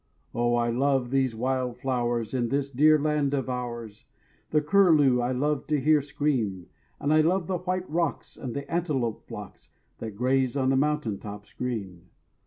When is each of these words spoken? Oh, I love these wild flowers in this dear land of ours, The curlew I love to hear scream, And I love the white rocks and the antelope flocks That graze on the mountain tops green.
Oh, 0.33 0.55
I 0.55 0.71
love 0.71 1.11
these 1.11 1.35
wild 1.35 1.77
flowers 1.77 2.33
in 2.33 2.49
this 2.49 2.71
dear 2.71 2.97
land 2.97 3.35
of 3.35 3.51
ours, 3.51 4.05
The 4.49 4.59
curlew 4.59 5.21
I 5.21 5.31
love 5.31 5.67
to 5.67 5.79
hear 5.79 6.01
scream, 6.01 6.65
And 6.99 7.13
I 7.13 7.21
love 7.21 7.45
the 7.45 7.59
white 7.59 7.87
rocks 7.87 8.35
and 8.35 8.55
the 8.55 8.67
antelope 8.73 9.27
flocks 9.27 9.69
That 9.99 10.15
graze 10.15 10.57
on 10.57 10.69
the 10.71 10.75
mountain 10.75 11.19
tops 11.19 11.53
green. 11.53 12.05